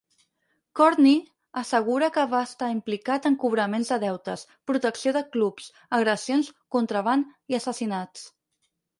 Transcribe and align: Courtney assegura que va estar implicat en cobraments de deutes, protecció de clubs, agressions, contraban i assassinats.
Courtney 0.77 1.17
assegura 1.59 2.07
que 2.13 2.23
va 2.29 2.39
estar 2.45 2.69
implicat 2.75 3.27
en 3.29 3.35
cobraments 3.43 3.91
de 3.93 3.99
deutes, 4.03 4.45
protecció 4.71 5.13
de 5.17 5.21
clubs, 5.35 5.67
agressions, 5.99 6.49
contraban 6.77 7.25
i 7.55 7.59
assassinats. 7.59 8.25